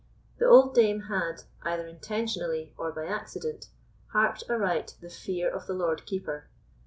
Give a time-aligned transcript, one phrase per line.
[0.39, 3.67] The old dame had, either intentionally or by accident,
[4.07, 6.47] harped aright the fear of the Lord Keeper.